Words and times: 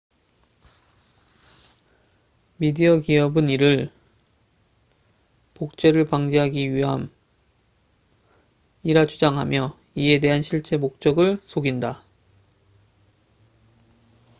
"미디어 2.57 2.97
기업은 3.01 3.51
이를 3.51 3.91
"복제를 5.53 6.05
방지하기 6.07 6.73
위함""이라 8.81 9.05
주장하며 9.07 9.77
이에 9.93 10.17
대한 10.19 10.41
실제 10.41 10.77
목적을 10.77 11.37
속인다. 11.43 12.01